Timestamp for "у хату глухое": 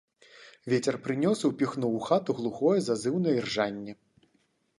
1.99-2.75